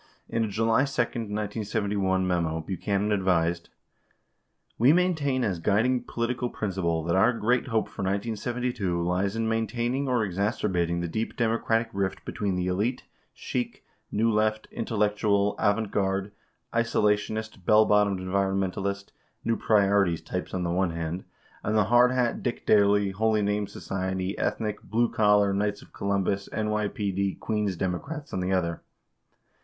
In 0.27 0.43
a 0.43 0.47
July 0.47 0.85
2, 0.85 1.01
1971 1.03 2.25
memo, 2.25 2.59
Buchanan 2.59 3.11
advised: 3.11 3.69
[We] 4.79 4.93
maintain 4.93 5.43
as 5.43 5.59
guiding 5.59 6.05
political 6.05 6.49
principle 6.49 7.03
that 7.03 7.15
our 7.15 7.31
great 7.33 7.67
hope 7.67 7.87
for 7.87 8.01
1972 8.01 8.99
lies 8.99 9.35
in 9.35 9.47
maintaining 9.47 10.07
or 10.07 10.23
exacerbating 10.25 11.01
the 11.01 11.07
deep 11.07 11.37
Democratic 11.37 11.91
rift 11.93 12.25
between 12.25 12.55
the 12.55 12.65
elite, 12.65 13.03
chic, 13.31 13.83
New 14.11 14.31
Left, 14.31 14.67
intellectual 14.71 15.55
avant 15.59 15.91
garde, 15.91 16.31
isolationist, 16.73 17.63
bell 17.63 17.85
bottomed 17.85 18.19
environmentalist, 18.19 19.09
new 19.45 19.55
priorities 19.55 20.23
types 20.23 20.55
on 20.55 20.63
the 20.63 20.71
one 20.71 20.89
hand— 20.89 21.25
and 21.61 21.77
the 21.77 21.83
hard 21.93 22.09
hat, 22.09 22.41
Dick 22.41 22.65
Daley, 22.65 23.11
Holy 23.11 23.43
Name 23.43 23.67
Society, 23.67 24.35
ethnic, 24.39 24.81
blue 24.81 25.09
collar, 25.11 25.53
Knights 25.53 25.83
of 25.83 25.93
Columbus, 25.93 26.49
N 26.51 26.69
YPD, 26.69 27.37
Queens 27.39 27.75
Democrats 27.75 28.33
on 28.33 28.39
the 28.39 28.51
other. 28.51 28.81